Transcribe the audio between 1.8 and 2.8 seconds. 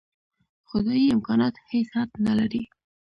حد نه لري.